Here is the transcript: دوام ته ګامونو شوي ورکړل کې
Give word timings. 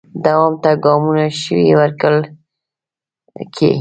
دوام 0.25 0.53
ته 0.63 0.71
ګامونو 0.83 1.25
شوي 1.41 1.71
ورکړل 1.79 2.21
کې 3.53 3.69